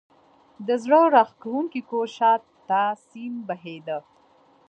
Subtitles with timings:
[0.67, 2.33] د زړه راکښونکي کور شا
[2.67, 3.97] ته سیند بهېده.